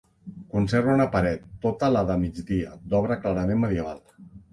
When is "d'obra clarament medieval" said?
2.95-4.01